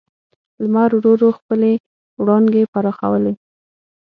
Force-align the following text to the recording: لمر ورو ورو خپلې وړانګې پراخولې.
لمر 0.61 0.89
ورو 0.95 1.09
ورو 1.13 1.29
خپلې 1.37 1.71
وړانګې 2.21 2.63
پراخولې. 2.73 3.33